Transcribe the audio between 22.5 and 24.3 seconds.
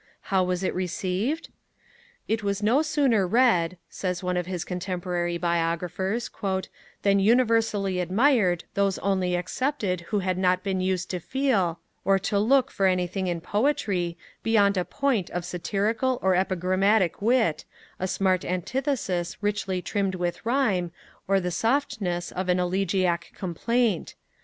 elegiac complaint.